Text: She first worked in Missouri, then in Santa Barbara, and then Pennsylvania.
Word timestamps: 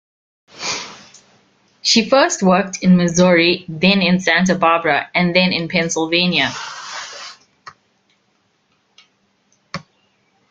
She 1.83 2.09
first 2.09 2.41
worked 2.41 2.81
in 2.81 2.97
Missouri, 2.97 3.65
then 3.69 4.01
in 4.01 4.19
Santa 4.19 4.55
Barbara, 4.55 5.07
and 5.13 5.35
then 5.35 5.67
Pennsylvania. 5.67 6.51